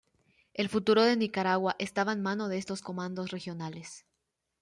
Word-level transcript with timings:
El 0.55 0.67
futuro 0.67 1.03
de 1.03 1.15
Nicaragua 1.15 1.75
estaba 1.77 2.11
en 2.11 2.23
mano 2.23 2.47
de 2.47 2.57
estos 2.57 2.81
comandos 2.81 3.29
regionales. 3.29 4.07